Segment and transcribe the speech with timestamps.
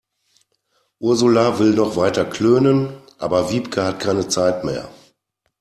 [0.99, 4.89] Ursula will noch weiter klönen, aber Wiebke hat keine Zeit mehr.